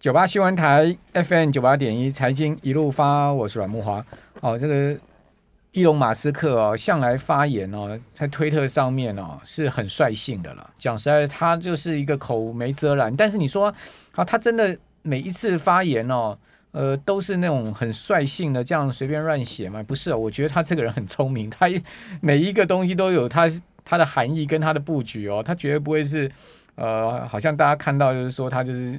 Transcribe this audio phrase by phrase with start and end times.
[0.00, 4.04] 九八新闻台 FM 九八点一财经一路发，我是阮慕华。
[4.40, 4.96] 哦，这个
[5.72, 10.70] 伊隆马斯克哦，向来发言哦，在推特上面哦是很率性的了。
[10.78, 13.14] 讲实在，他就是一个口无没遮拦。
[13.16, 13.74] 但是你说，
[14.12, 16.38] 啊，他真的每一次发言哦，
[16.70, 19.82] 呃，都是那种很率性的这样随便乱写吗？
[19.82, 21.66] 不是，我觉得他这个人很聪明，他
[22.20, 23.50] 每一个东西都有他
[23.84, 26.30] 他的含义跟他的布局哦，他绝对不会是
[26.76, 28.96] 呃，好像大家看到就是说他就是。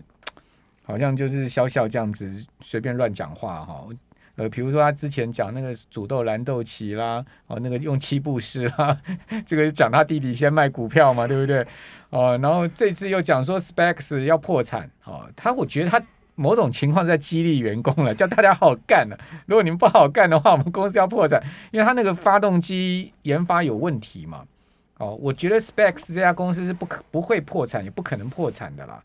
[0.90, 3.86] 好像就是笑笑这样子随便乱讲话哈，
[4.38, 9.00] 呃，比如说他之前讲那个煮豆燃豆萁啦，哦，那个用七步诗啦，
[9.46, 11.64] 这个讲他弟弟先卖股票嘛，对不对？
[12.10, 16.02] 哦，然后这次又讲说 Specs 要破产，哦，他我觉得他
[16.33, 19.19] 某种情况在激励员工了，叫大家好好干了。
[19.46, 24.44] 如果你们不好好干的话，我们公司要破产，因为他那个发动机研发有问题嘛。
[24.97, 29.00] 哦，我觉得 Specs 这家公司是不可不会破产，也不可能破产的啦。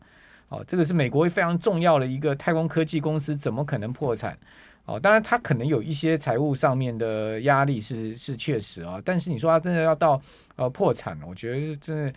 [0.55, 4.37] 哦，这个是美国非常重要的一个太空科技公司，怎么可能破产？
[4.85, 10.21] 哦，当然它可能有一些财务上面的压力是是确实啊，但是你说它真的要到
[10.55, 12.13] 呃破产，我觉得是真的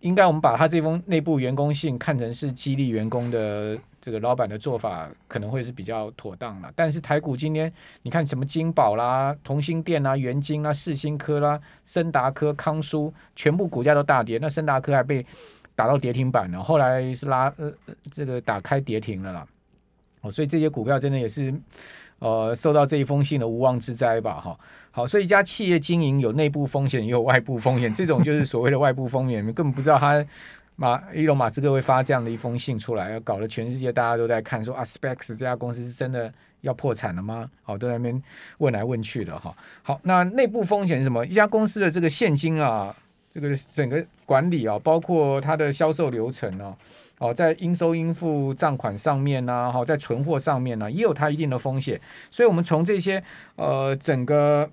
[0.00, 6.70] 应该我们把它这封内部员工信看成是激励员工的这个老板的做法，可能会是比较妥当了。
[6.76, 15.24] 但是台股今天你看什么金宝啦、同心电啦、元晶啦、世新科啦、森达科、康舒，全部股价都大跌，那森达科还被。
[15.78, 17.72] 打到跌停板了，后来是拉呃
[18.12, 19.46] 这个打开跌停了啦，
[20.22, 21.54] 哦，所以这些股票真的也是
[22.18, 24.58] 呃受到这一封信的无妄之灾吧，哈，
[24.90, 30.26] 好，所以一家企业经营有内部风险也有外部风险，这种就是所谓的外部风险，你 根本不知道他
[30.74, 37.48] 马伊隆马斯克会发这样的一封信出来，搞得全世界大家都在看说啊，SpaceX 这家公司是真的要破产了吗？
[37.62, 38.20] 好，都在那边
[38.58, 41.24] 问来问去的哈，好，那内部风险是什么？
[41.24, 42.92] 一家公司的这个现金啊。
[43.40, 46.74] 这个整个管理啊，包括它的销售流程呢，
[47.18, 52.00] 哦，在应收应付账款上面呢，哈，在存货上面呢，也有它一定的风险。
[52.30, 53.22] 所以，我们从这些
[53.56, 54.68] 呃整个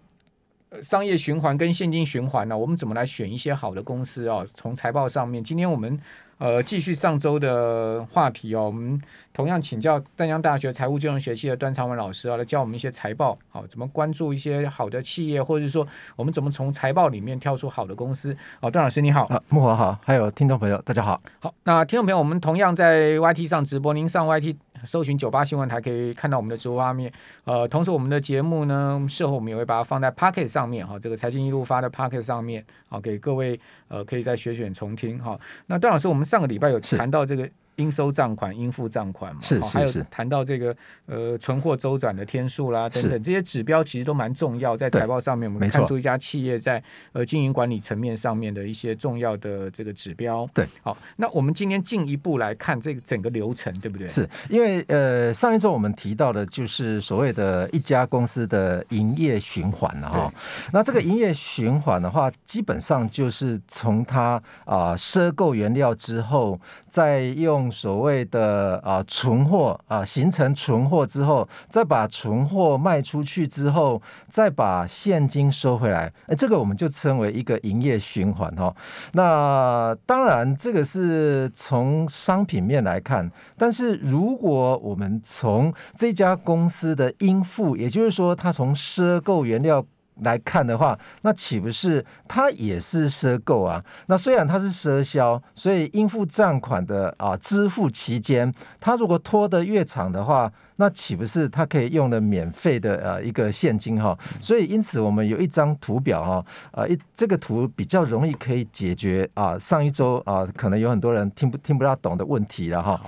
[0.81, 4.45] 商业循环跟现金循环呢，我们怎么来选一些好的公司啊？
[4.53, 5.99] 从财报上面，今天我们。
[6.37, 9.01] 呃，继续上周的话题哦，我们
[9.31, 18.35] 同样请教淡江大学财务金融学系的段长文老师啊，来教我们一些财报，好、哦，怎么关注一些好的企业，或者是说我们怎么从财报里面挑出好的公司。
[18.59, 21.17] 好、哦，段老师你好，啊，木华好，还有听众朋友大家好。
[21.39, 24.57] 好，那听众朋友，我们同样在 YT 上直播，您上 YT。
[24.83, 27.11] 搜寻九八新闻台可以看到我们的直播画面，
[27.45, 35.39] 呃，同时我们的节目呢，事后我们也会把它放在 Pocket 上面哈，这个财经一路发的 Pocket 上面，好，给各位呃可以再选选重听哈。
[35.67, 37.49] 那段老师，我们上个礼拜有谈到这个。
[37.75, 40.75] 应收账款、应付账款嘛，是是是，还有谈到这个
[41.05, 46.81] 呃存货周转的天数啦等等，这些指标其实都蛮重要，在财报上面我们看出一家企业在
[47.11, 50.47] 呃经营管理层面上面的一些重要的这个指标。
[50.53, 54.07] 对，好，那我们今天进一步来看这个整个流程，对不对？
[54.07, 60.33] 是因为呃上一周我们提到的就是所谓的一家公司的营业循环了哈。
[60.71, 66.59] 那这个营业循环的话，基本上就是从它啊赊购原料之后，
[66.89, 78.75] 再用所谓的啊存货啊形成存货之后，再把存货卖出去之后，再把现金收回来，哎，这个我们就称为一个营业循环哈。
[79.13, 89.85] 那当然，这个是从商品面来看，但是如果我们从这家公司的应付，也就是说，它从赊购原料。
[90.21, 93.83] 来看的话，那岂不是它也是赊购啊？
[94.07, 104.17] 那虽然它是赊销，所以应付账款的啊支付期间，它如果拖得越长的话，那岂不是它可以用的免费的呃一个现金哈？
[104.39, 112.99] 所以因此我们有一张图表哈，呃一这个图比较容易可以解决啊上一周啊可能有很多人听不听不大懂的问题了哈。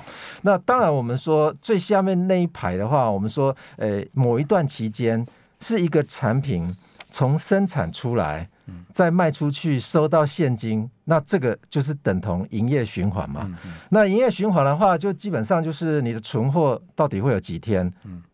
[0.41, 5.25] 那当然我们说最下面那一排的话，我们说呃某一段期间
[5.62, 6.69] 是一个产品。
[7.09, 8.47] 从生产出来，
[8.94, 13.50] 再卖出去，收到现金，那这个就是等同营业循环嘛。
[13.90, 17.92] 那营业循环的话，就基本上就是你的存货到底会有几天，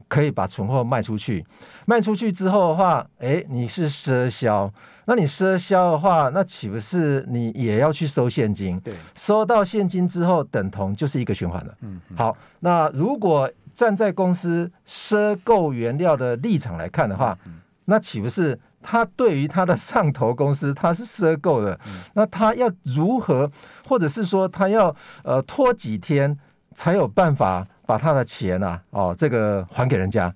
[0.08, 1.46] 可以把存货卖出去。
[1.86, 4.72] 卖出去之后的话，哎，你是赊销，
[5.06, 8.80] 那你赊销的话，那岂不是你也要去收现金？
[8.80, 11.76] 对，收到现金之后，等同就是一个循环了。
[11.82, 17.38] 嗯，好，那如果站在公司赊购原料的立场来看的话，
[17.86, 18.60] 那岂不是？
[18.86, 21.80] 他对于他的上头公司，他是赊购的，
[22.16, 23.50] 那他要如何，
[23.88, 24.94] 或者是说他要
[25.24, 26.38] 呃拖几天
[26.76, 30.34] 才有办法把他的钱啊哦这个还给人家，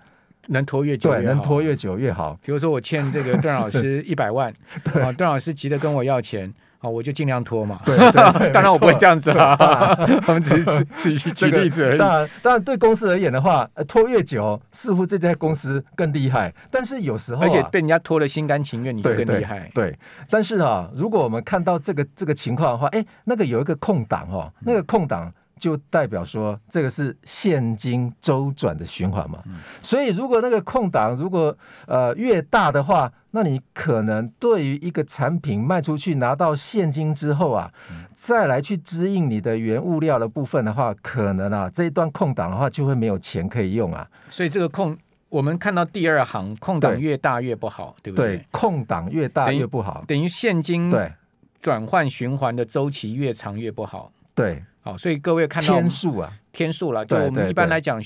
[0.48, 2.40] 能拖越久越好，对，能拖越久越好。
[2.42, 4.50] 比如说我欠这个 段老师一百万，
[4.94, 6.54] 啊，段老师急着跟我要钱。
[6.88, 7.82] 好，我就尽量拖嘛。
[7.86, 7.98] 对，
[8.40, 9.58] 对当然我不会这样子啦，
[10.28, 11.98] 我们只是只是举 例子而已。
[11.98, 16.54] 当然，当然对公司而言的话，拖越久，似乎这家公司更厉害。
[16.72, 19.92] 但是有时候、啊，而且被人家拖了心甘情愿，你就更厉害对。
[19.92, 20.00] 对，
[20.30, 25.32] 但是啊，如果我们看到这个这个情况的话，哎，那个有一个空档哦，那个空档。
[25.60, 29.44] 就代表说，这个是现金周转的循环嘛。
[29.82, 31.56] 所以，如果那个空档如果
[31.86, 37.72] 呃越大的话，那你可能对于一个产品卖出去拿到现金之后啊，
[38.18, 44.08] 再来去支应你的原物料的部分的话，可能啊这一段空档的话就会没有钱可以用啊。
[44.30, 44.98] 所以这个空，
[45.30, 48.38] 我们看到第二行空档越大越不好，对，对不对？
[48.38, 51.12] 对，空档越大越不好，等于现金对
[51.60, 54.12] 转换循环的周期越长越不好。
[54.34, 54.64] 对。
[54.88, 58.02] 好，所以各位看到天数啊，天数了，就我们一般来讲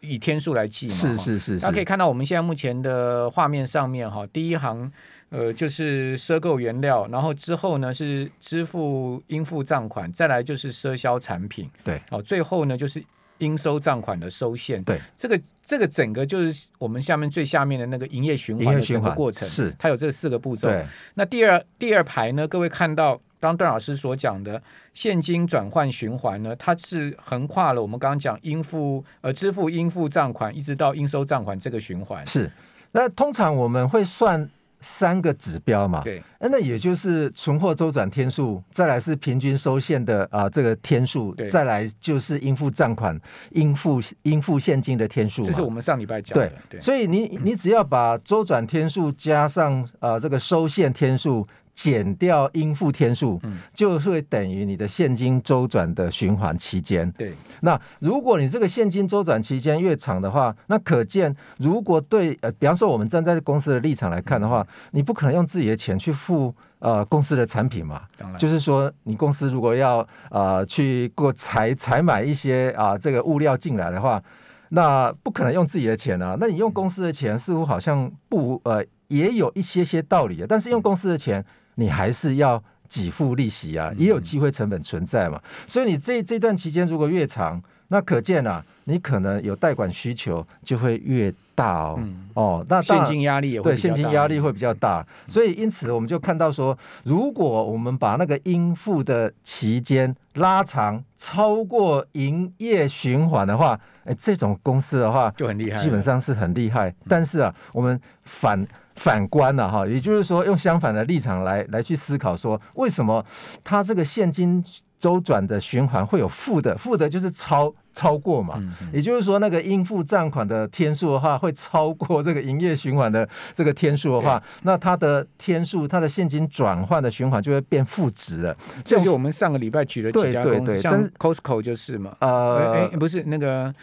[0.00, 0.94] 以天数来计嘛。
[0.94, 4.92] 是是是，大家可以看到我们现在目前的画面上面哈，第一行
[5.30, 11.70] 呃就是赊购原料，然后之后呢是支付应付账款，再来就是赊销产品。
[11.82, 13.02] 对，哦，最后呢就是
[13.38, 14.84] 应收账款的收现。
[14.84, 20.68] 对，这个这个整个就是我们下面最下面的那个营业循环的整个过程，是它有这四个步骤。
[21.14, 23.18] 那第二第二排呢，各位看到。
[23.40, 32.24] 刚段老师所讲的现金转换循环呢，它是横跨了我们刚刚讲应付呃支付应付账款一直到应收账款这个循环。
[32.26, 32.50] 是，
[32.92, 34.48] 那通常我们会算
[34.82, 36.02] 三个指标嘛？
[36.02, 43.18] 对，那也就是存货周转天数，再来是平均收现的啊、呃、这个天数，再来就是应付账款
[43.52, 45.42] 应付应付现金的天数。
[45.44, 46.48] 这是我们上礼拜讲的。
[46.48, 51.46] 对，对，所以你 你只要把周转天数加上啊、呃、这个收现天数。
[51.74, 57.10] 减掉应付天数，嗯，就会等于你的现金周转的循环期间。
[57.12, 68.02] 对，那如果你这个现金周转期间越长的话，那可见，如果对呃，比方说我们站在公司的立场来看的话，嗯、你不可能用自己的钱去付呃公司的产品嘛。
[68.18, 74.22] 当然，就是说你公司如果要呃去过采采买一些啊、呃、这个物料进来的话，
[74.68, 76.36] 那不可能用自己的钱啊。
[76.38, 81.42] 那你用公司的钱，似乎好像不呃也有一些些道理，但是用公司的钱。
[81.80, 85.40] 你还是要给付利息啊，也有机会成本存在嘛。
[85.66, 91.94] 所以你这这段期间如果越长，那可见啊，你可能有贷款需求就会越大哦。
[91.98, 95.04] 嗯、哦，那现金压力也会对现金压力会比较大。
[95.26, 106.94] 所以因此我们就看到说，如果我们把那个应付的期间拉长超过营业循环的话，哎，这种公司的话就很厉害，基本上是很厉害。
[107.08, 108.66] 但是啊，我们反。
[109.00, 113.24] 反观了哈，也就是说，用相反的立场来来去思考，说为什么
[113.64, 114.62] 它这个现金
[114.98, 116.76] 周转的循环会有负的？
[116.76, 118.62] 负的就是超超过嘛，
[118.92, 128.54] 也就是说，那个应付账款的天数的话，会超过这个营业循环的这个天数的话，那它的天数，它的现金转换的循环就会变负值了。
[128.84, 133.74] 这就我们上个礼拜举了几家公司，像 Costco 就是嘛，呃，哎，不是那个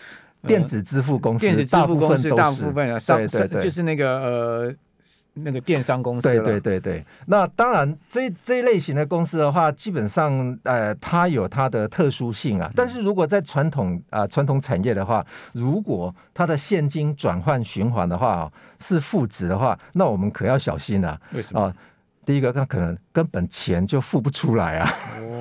[0.46, 4.76] 电子支付公司，电子支付公司大部分啊，对对对，就是那个呃。
[5.34, 12.72] 那个电商公司，对对对对，那当然这这一类型的公司的话，基本上呃，它有它的特殊性啊。
[12.76, 21.22] 但是如果在传统啊、呃、传统产业的话，如果它的现金转换循环的话是负值的话，那我们可要小心了、啊。
[21.34, 21.62] 为什么？
[21.62, 21.74] 啊
[22.28, 24.94] 第一个，他可能根本钱就付不出来啊。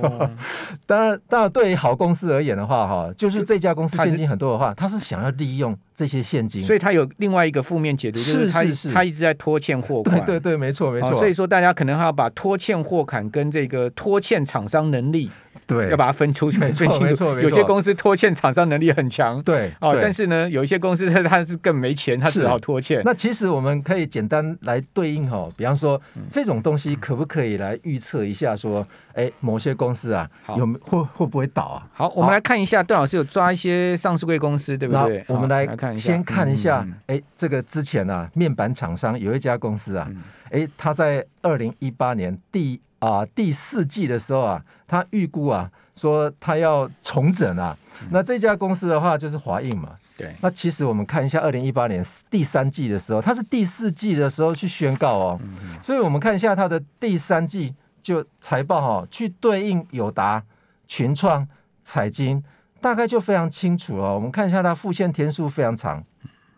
[0.02, 0.30] 哦、
[0.86, 8.62] 当然，当然，对于好公司而言的话，哈，就是这家公司现金很多的话，他是想要利用这些现金，所以他有另外一个负面解读，就是他
[8.94, 10.24] 他一直在拖欠货款。
[10.24, 11.14] 对对对，没错没错、哦。
[11.14, 15.28] 所以说，大家可能还要把拖欠货款跟这个拖欠厂商能力。
[15.66, 17.40] 对，要把它分出去，分清楚。
[17.40, 19.98] 有些公司拖欠厂商能力很强，对哦。
[20.00, 23.02] 但是呢，有一些公司 它它是更没钱，它只好拖欠。
[23.04, 31.88] 那其实我们可以简单来对应哈，比方说这种东西可不可以来预测一下说，哎，某些公司啊，有会会不会倒啊？
[31.92, 35.24] 好，我们来看一下，段老师有抓一些上市贵公司，对不对？
[35.26, 40.08] 我们来看一下，先看一下，哎，这个之前啊，面板厂商有一家公司啊，
[40.50, 45.70] 哎，他在二零一八年第啊第四季的时候啊，他预估啊。
[45.96, 47.74] 说他要重整啊，
[48.10, 49.94] 那这家公司的话就是华映嘛。
[50.18, 55.40] 对，那其实我们看一下二零一八年第三季的时候，它是第四季的时候去宣告哦，
[55.80, 60.44] 所以我们看一下它的第三季就财报哈，去对应友达、
[60.86, 61.48] 群创、
[61.82, 62.44] 彩晶，
[62.78, 64.16] 大概就非常清楚哦。
[64.16, 66.04] 我们看一下它复线天数非常长，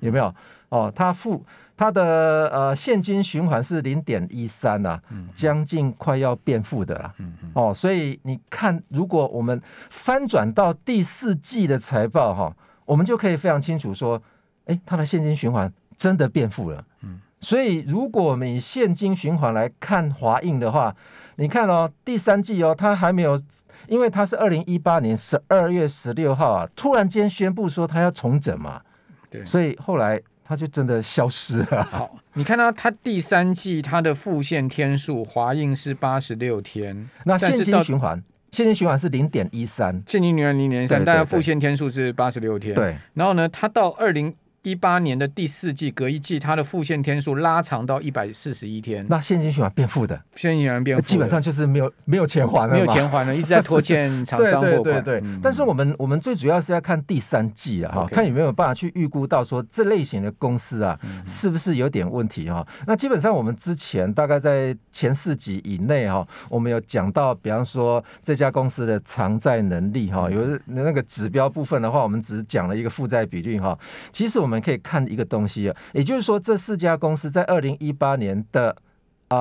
[0.01, 0.35] 有没有？
[0.71, 1.45] 哦，它付
[1.77, 5.01] 它的呃现金循环是零点一三呐，
[5.35, 7.15] 将近快要变负的了。
[7.55, 9.61] 哦，所以你看，如果我们
[9.91, 14.21] 翻转到第四季的财报哈，我们就可以非常清楚说，
[14.67, 16.85] 哎，它的现金循环真的变负了。
[17.03, 17.21] 嗯。
[17.41, 20.95] 所以如果我们以现金循环来看华映的话，
[21.37, 23.41] 你看哦，第三季哦，它还没有，
[23.87, 28.83] 因为他是二零一八年十二月十六号啊，突然间宣布说他要重整嘛，
[29.31, 31.85] 对，所以后来它就真的消失了。
[31.91, 38.25] 好，你看到它第三季它的复现天数，华映是八十六天，那现金循环。
[38.51, 42.75] 现金循环是零点一三，现金循环零点一三，但是付现天数是八十六天。
[42.75, 44.35] 对，然后呢，它到二零
[44.69, 49.07] 一八年的第四季，隔一季，它的付现天数拉长到一百四十一天。
[49.09, 54.83] 那现金循环变负的，现金循环变负，基本上就是没有没有钱还了，没有钱还了，一直在拖欠 厂商货款。
[54.83, 55.21] 对对对对。
[55.25, 62.67] 嗯、但是我们我们最主要是要看第三季啊，哈看有没有办法去预估到说这类型的公司啊，嗯、是不是有点问题哈？
[62.87, 73.79] 那基本上我们之前大概在前四集以内哈，我们有讲到，比方说这家公司的偿债能力哈，有那个指标部分的话，我们只讲了一个负债比率哈。
[74.13, 78.75] 其实我们可以看一个东西啊，也就是说，这四家公司在二零一八年的
[79.29, 79.39] 啊、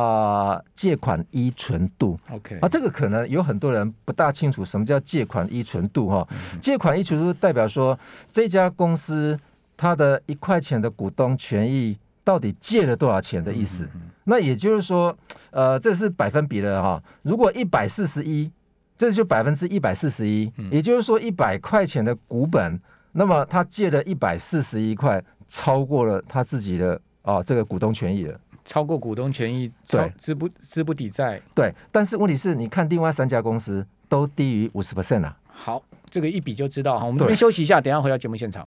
[0.55, 6.27] 呃、借款依存度，OK 啊，这个可能有很多人不大清楚什么叫借款依存度哈。
[6.31, 7.97] 嗯、借款依存度代表说
[8.31, 9.39] 这家公司
[9.75, 13.87] 它的一块钱的股东权益到底借了多少钱的意思。
[14.25, 15.17] 那也就是说，
[15.51, 17.01] 呃，这是百分比的哈。
[17.21, 18.51] 如果一百四十一，
[18.97, 22.77] 这就百分之一百四十一，也就是说一百块钱的股本，
[23.17, 25.21] 那么他借了一百四十一块。
[25.49, 31.73] 超过了他自己的啊这个股东权益了，超过股东权益，对，资不资不抵债，对。
[31.89, 35.37] 但是问题是，你看另外三家公司都低于五十 percent 啊。
[35.47, 37.05] 好，这个一比就知道哈。
[37.05, 38.67] 我们这边休息一下，等一下回到节目现场。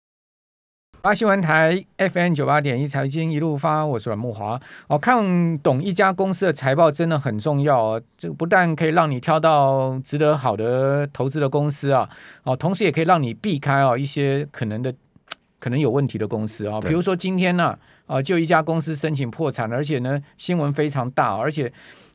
[1.00, 4.61] 八新闻台 FM 九八点一财经一路发，我是阮木华。
[4.88, 8.02] 哦，看懂一家公司的财报真的很重要哦。
[8.17, 12.09] 这个不但可以让你挑到值得好的投资的公司啊，
[12.43, 14.93] 哦，同时也可以让你避开哦一些可能的。
[15.61, 17.76] 可能有问题的公司啊，比如说今天呢，
[18.07, 21.71] 啊，就一家公司申请破产，而且呢，新闻非常大，而且，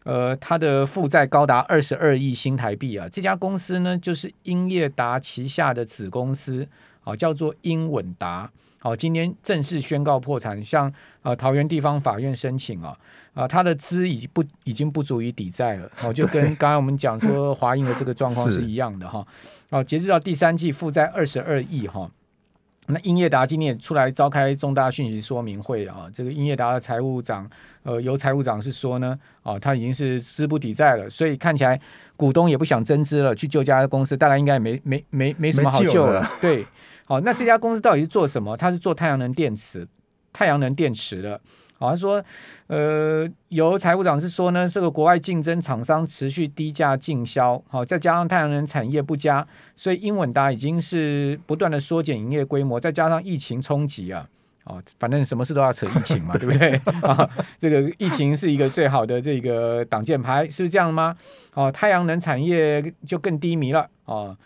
[0.06, 3.06] 呃，它的负债高达二十二亿新台币啊。
[3.12, 6.66] 这家公司呢，就是英业达旗下的子公司，
[7.04, 8.50] 啊，叫做英稳达。
[8.84, 12.94] 好，今天正式宣告破产，向呃桃园地方法院申请啊，
[13.34, 15.90] 啊，他的资已经不已经不足以抵债了。
[16.02, 19.26] 哦，就跟刚刚我们讲说华映的这个状况是一样的哈。
[19.70, 22.12] 哦，截至到第三季负债二十二亿哈。
[22.88, 27.50] 那英业达今天也出来召开重大讯息说明会啊，这个英业达的财务长，
[27.84, 31.80] 呃，由财务长是说呢，啊，他已经是资不抵债了，所以看起来
[32.18, 36.20] 股东也不想增资了，去救家公司，大概应该也没没没没什么好救了。
[36.20, 36.66] 了对，
[37.06, 38.56] 好，那这家公司到底是做什么？
[38.56, 39.88] 它是做太阳能电池，
[40.32, 41.40] 太阳能电池的。
[41.80, 42.24] 好，他说，
[42.68, 49.46] 呃，由财务长是说呢，这个国外竞争厂商持续低价竞销，好，再加上太阳能产业不佳，
[49.76, 54.26] 所以英稳达已经是不断的缩减营业规模，再加上疫情冲击啊，
[54.64, 56.80] 哦，反正什么事都要扯疫情嘛， 对不对？
[57.04, 61.14] 啊，这个疫情是一个最好的这个挡箭牌，是不是这样吗？
[61.54, 64.38] 哦，太阳能产业就更低迷了，哦，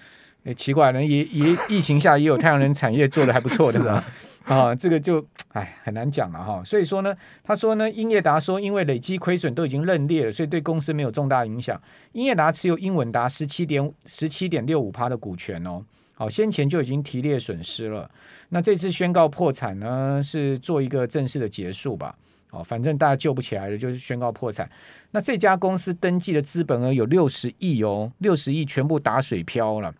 [0.47, 4.01] 诶，奇怪呢，也也疫情下也有太阳能产业做的还不错的嘛。
[4.45, 6.63] 啊，这个就哎很难讲了哈。
[6.63, 7.13] 所以说呢，
[7.43, 11.79] 他说呢，英业达说，因为累积亏损都已经认列了，所以对公司没有重大影响。
[12.13, 15.83] 英业达持有英稳达十七点十七点六五趴的股权哦。
[16.15, 18.09] 好，先前就已经提列损失了。
[18.47, 22.15] 那这次宣告破产呢，是做一个正式的结束吧？
[22.51, 24.69] 哦，反正大家救不起来了，就是宣告破产。
[25.11, 29.93] 那这家公司登记的资本额有六十亿哦，六十亿全部打水漂了。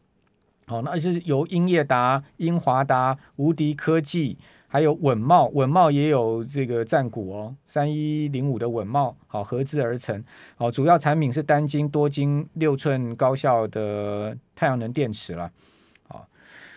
[0.69, 10.21] 好，那就是由英业达、英华达、无敌科技，还有稳茂，稳茂也有这个占股哦，三一零五的稳茂，好合资而成。
[10.57, 15.49] 好，主要产品是单晶、多晶、六寸高效的太阳能电池了。
[16.09, 16.27] 好，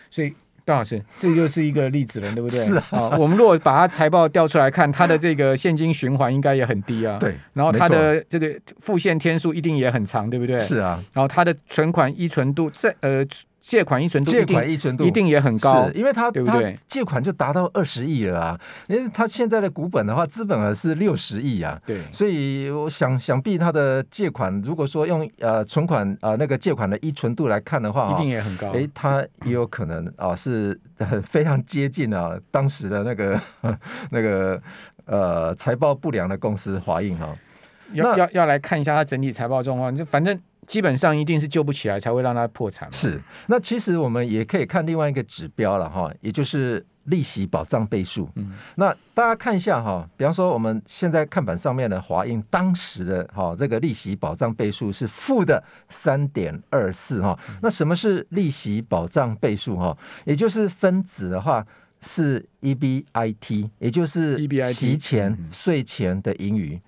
[0.09, 0.33] 所以
[0.63, 2.57] 段老师，这就是一个例子了，对不对？
[2.57, 3.17] 是啊。
[3.19, 7.19] 我们如果把它财报调出来看，它的这个现金循环应该也很低啊。
[7.19, 7.35] 对。
[7.51, 10.57] 然后它的这个付现天数一定也很长，对不对？
[10.61, 11.03] 是啊。
[11.13, 13.25] 然后它的存款依存度在呃。
[13.61, 16.75] 借款依存度，借款依存度一定也很高，是因为他对不对？
[16.87, 18.59] 借款就达到二十亿了啊！
[18.87, 21.79] 因为他现在的股本的话，资本额是六十亿啊。
[21.85, 28.71] 对，所以我想想必他的借款，如果说用呃存款呃那个借款的依存度来看的话，一定也很高。
[28.71, 33.39] 哎，他也有可能啊，是很非常接近啊当时的那个
[34.09, 34.59] 那个
[35.05, 37.29] 呃财报不良的公司华映哈。
[37.93, 40.37] 要要要来看一下他整体财报状况，就反正。
[40.71, 42.87] 基本上一定是救不起来才会让它破产。
[42.93, 48.29] 是，那其实我们也可以看另外一个指标了哈，也就是利息保障倍数。
[48.35, 57.37] 嗯，那大家看一下哈，比方说我们现在看板上面的华映当时的哈这个利息保障倍数是负的三点二四哈。
[57.61, 59.97] 那什么是利息保障倍数哈？
[60.23, 61.67] 也就是分子的话
[61.99, 66.79] 是 EBIT，也就是息前税前的盈余。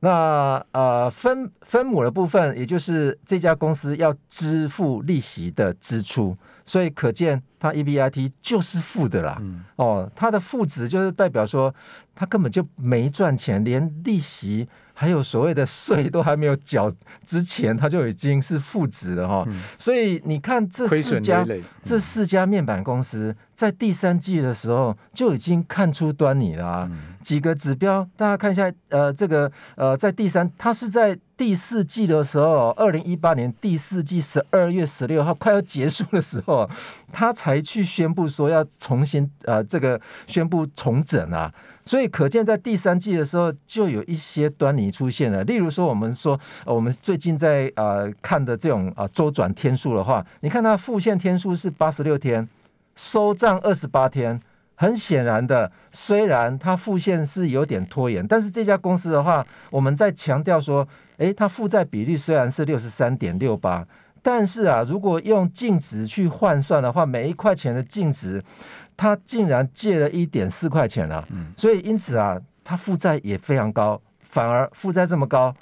[0.00, 9.36] 那呃分分母的部分，也就是这家公司要支付利息的支出，所以可见它 EBIT 就是负的啦。
[9.40, 11.74] 嗯、哦，它的负值就是代表说
[12.14, 14.68] 它根本就没赚钱，连利息。
[15.00, 16.92] 还有所谓的税都还没有缴
[17.24, 19.44] 之前，它就已经是负值了哈。
[19.46, 21.42] 嗯、所以你看这四家
[21.82, 26.86] 这四家面板公司在第三季的时候就已经看出端倪了啊。
[26.90, 36.68] 嗯、几个指标大家看一下，呃，这个呃，在第三，它是在第四季的时候，二零一八年第四季十二月十六号快要结束的时候，
[37.10, 41.50] 他才去宣布说要重新呃这个宣布重整啊。
[41.90, 45.42] 所以可见，在第三季的时候就有一些端倪出现了。
[45.42, 52.48] 例如说，我们说，我们最近在呃看的这种啊周转天数的话，你看它付现天数是八十六天，
[52.94, 54.40] 收账二十八天。
[54.76, 63.84] 很显然的，虽然它付现是有点拖延，但是这家公司的话，我们在强调说，诶，它负债比率虽然是六十三点六八，
[64.22, 68.40] 但是啊，如果用净值去换算的话，每一块钱的净值。
[69.00, 71.26] 他竟然借了一点四块钱了，
[71.56, 75.54] 所以因此啊，他负债也非常高，反而负债这么高，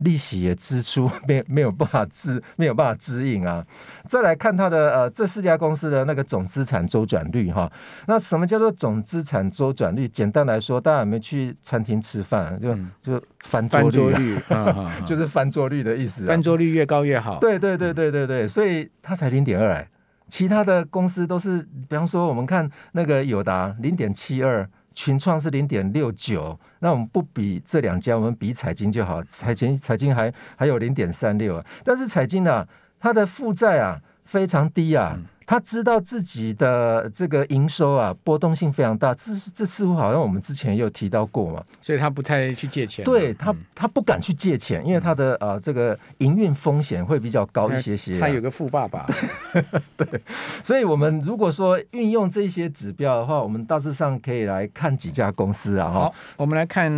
[0.00, 3.64] 利息也支出 没没有办法支没有办法支应啊。
[4.06, 7.72] 再来看他的呃这四家公司的那个总资产周转率哈，
[8.06, 10.06] 那什么叫做总资产周转率？
[10.06, 14.38] 简单来说，大家有没有去餐厅吃饭，就就翻桌率，
[15.06, 17.38] 就是翻桌率的意思，翻桌率越高越好。
[17.38, 19.88] 对对对对对对，所以它才零点二。
[20.28, 32.66] 其他的公司都是，比方说我们看那个友达零点七二，群创是零点六九，那我们不比这两家，我们比彩金就好，彩金彩金还还有零点三六啊，但是彩金呢，
[32.98, 35.18] 它的负债啊非常低啊。
[35.46, 43.04] 他知道自己的这个营收啊波动性非常大，这这似乎好像我们之前也有提到过嘛，所以他不太去借钱。
[43.04, 48.20] 对他，他不敢去借钱，因为他的呃这个营运风险会比较高一些些，啊。
[48.20, 49.06] 他有个富爸爸，
[49.52, 49.64] 对，
[50.06, 50.20] 对，
[50.62, 55.90] 所以我们如果说运用这些指标的话，我们大致上可以来看几家公司啊。
[55.90, 56.90] 好，我们来看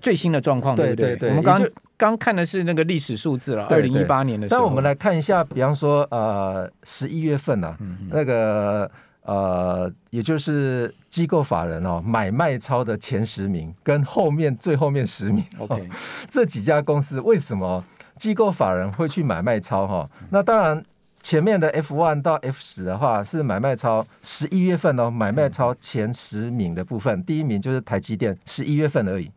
[0.00, 1.10] 最新的状况，对不对？
[1.10, 1.68] 对对对，我们刚刚。
[2.02, 4.60] 刚看的是那个历史数字了，二零一八年的时候。
[4.60, 8.90] 但我们来看一下，比方说，呃，十一月份呢、啊，嗯、那个
[9.22, 15.86] 呃，也就是机构法人哦，买卖超的前十名跟后面最后面十名，OK，、哦、
[16.28, 17.84] 这几家公司为什么
[18.16, 20.10] 机构法人会去买卖超哈、哦？
[20.30, 20.82] 那当然，
[21.22, 29.30] 前面的 F one 到 F 十的话是买卖超，十一月份哦，买卖超前十名的部分，嗯、第一名就是台积电，十一月份而已。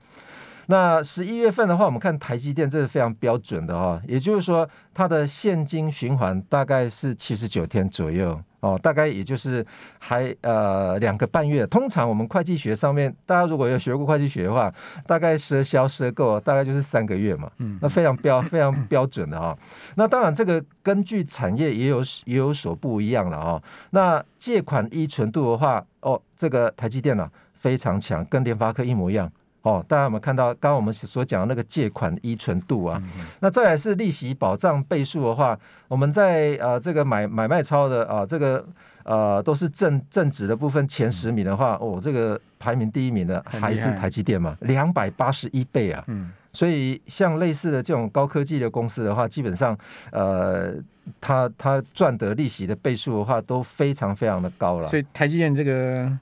[0.67, 9.63] 那十一月份的话，我们看台积电，这是非常标准的哦，也就是说，它的现金循环大概是七十九天左右哦，大概也就是
[9.99, 11.67] 还呃两个半月。
[11.67, 14.73] 通常我们会计学上面，大家如果有学过会计学的话，
[15.05, 19.57] 大概赊销赊购大概就是三个月嘛，嗯，那非常标 非常标准的哈、哦。
[19.95, 23.63] 那当然，这个根据产业也有也有所不一样了哈、哦。
[23.91, 29.31] 那借款依存度的话，哦，这个台积电呢、啊、非常强，跟联发科一模一样。
[29.65, 33.01] 哦，大家有没有看到刚刚我们所讲的那个借款依存度啊？
[33.03, 38.63] 嗯、那再来是利息保障倍数的话，我们在呃这个买买卖超的啊、呃，这个
[39.03, 46.03] 呃都是正正值的部分前十名的话，哦，这个排名第一名的还是台积电嘛，两百八十一倍啊。
[46.09, 49.75] 嗯，所以像类似的这种高科技的公司的话，基本上
[50.11, 50.75] 呃，
[51.19, 54.87] 它它赚得利息的倍数的话都非常非常的高了。
[54.87, 56.19] 所以台积电这个。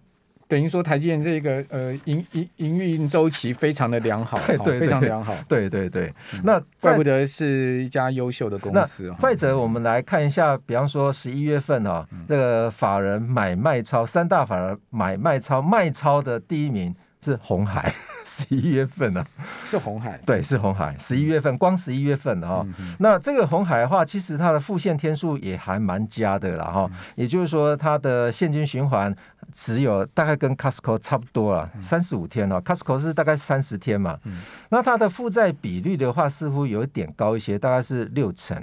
[0.47, 6.13] 等于说台积电这个呃营营营运周期非常的良好，对，对，对，非常良好， 对对对。
[6.33, 9.13] 嗯、那怪不得是一家优秀的公司。
[9.19, 17.93] 再者，我们来看一下，比方说十一月份啊，嗯、这个法人买卖超三大法人买卖超卖超的第一名是红海。
[18.25, 20.95] 十一月份呢、啊，是红海，对，是红海。
[20.97, 22.65] 十一月份，光十一月份的
[22.97, 26.89] 那这个红海的话，其实它的付现天数也还蛮佳的了哈。
[26.89, 29.13] 嗯、也就是说，它的现金循环
[29.51, 32.61] 只有大概跟 Costco 差不多了，三十五天哦。
[32.61, 34.17] Costco 是大概三十天嘛。
[34.23, 38.57] 嗯、那它的负债比率的话，似乎有一点高一些，大概是六成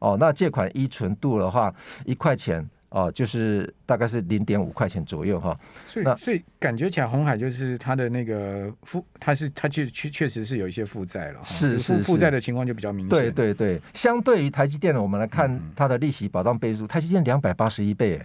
[0.00, 0.16] 哦。
[0.18, 1.72] 那借款依存度的话，
[2.04, 2.68] 一块钱。
[2.96, 5.54] 哦，就是大概是零点五块钱左右哈，
[5.86, 13.10] 所以所以感觉起来红海就是它的那个负，它是它确确确实是有一些负债了，是是负债的情况就比较明显。
[13.10, 18.18] 对对对，相对于台积电呢，我们来看它的利息保障倍数，嗯、台积电两百八十一倍。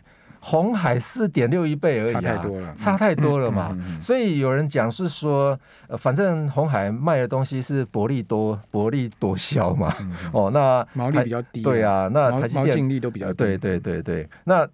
[0.43, 3.77] 鸿海四点六一倍而已，啊，差太多了，差太多了嘛。
[4.01, 9.95] 所以有人讲是说，呃，反正红海卖的东西是薄利多薄利多销嘛。
[10.34, 13.34] 哦，那毛利比较低，对啊，那台积电毛净利都比较低。
[13.36, 14.67] 对对对对，那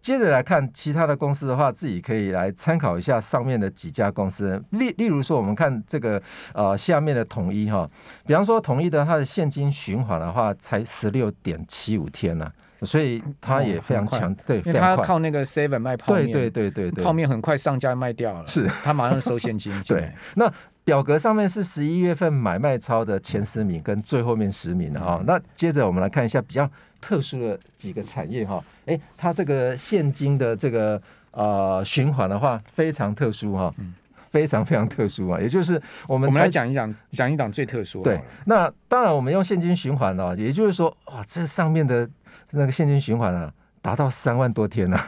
[0.00, 4.58] 接着来看其他的公司的话，自己可以来参考一下上面的几家公司。
[4.70, 6.20] 例例如说，我们看这个
[6.54, 7.86] 呃下面的统一哈，
[8.26, 18.66] 比方说统一的它的现金循环的话，才十六点七五天呢、啊，所以它也非常强，对，因为它靠那个 seven 卖泡面，对对对对，泡面很快上架卖掉了，是。
[18.82, 19.72] 它马上收现金。
[19.86, 20.52] 对，那。
[20.82, 26.68] 表格上面是十一月份买卖超的前十名跟最后面十名的哈，那接着我们来看一下比较
[27.00, 31.00] 特殊的几个产业哈，哎，它这个现金的这个
[31.32, 33.72] 呃循环的话非常特殊哈，
[34.30, 38.02] 非常非常特殊啊，也就是我们我们来讲一讲讲一讲最特殊。
[38.02, 42.08] 对，那当然我们用现金循环啊，也就是说哇，这上面的
[42.52, 44.98] 那个现金循环啊达到三万多天了。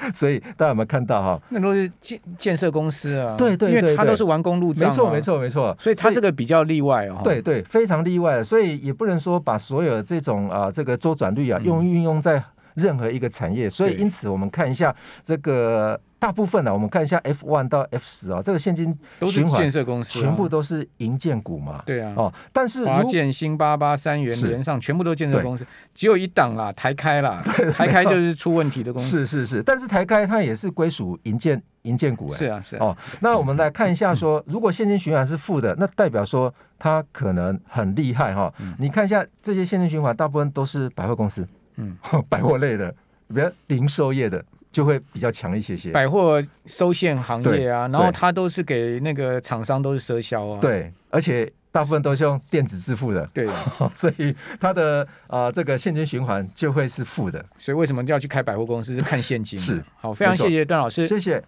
[0.14, 1.42] 所以大家有没有看到哈？
[1.48, 5.76] 那都是建建设公司啊，对对对，因为它都是完工入账，没错没错没错。
[5.76, 7.20] 所以它这个比较例外哦。
[7.24, 8.44] 对对，非常例外。
[8.44, 12.40] 所以也不能说把所有这种啊这个周转率啊用运用在
[12.74, 13.68] 任何一个产业。
[13.70, 16.00] 所以因此我们看一下这个。
[16.20, 18.86] 大部分呢、啊，我们看一下 F one 到 F 十啊，这个现金
[19.30, 21.80] 循环建设公司全部都是银建股嘛。
[21.86, 22.12] 对啊。
[22.16, 27.40] 哦，但是华建、新八八、三元、联上，全部都建设公司，只有一档啦，台开啦。
[27.72, 29.24] 台开就是出问题的公司。
[29.24, 32.36] 是是是，但是台开它也是归属银建银建股哎。
[32.36, 32.86] 是啊是啊。
[32.86, 38.52] 哦，那我们来看一下说，说如果现金循环是负的，那代表说它可能很厉害哈。
[38.80, 41.46] 你看一下这些现金循环，大部分都是百货公司，
[41.78, 41.96] 嗯，
[42.28, 42.94] 百货类的，
[43.28, 44.44] 比如零售业的。
[44.70, 53.48] 就会比较强一些些，百货收现行业啊，然后它都是给那个厂商都是赊销啊，对，而且大部分都是用电子支付的，对，
[53.94, 58.94] 所以它的啊、呃、这个现金循环就会是负的，所以为什么要去开百货公司？
[58.94, 59.58] 是看现金？
[59.58, 61.42] 是，好，非常谢谢段老师，谢谢。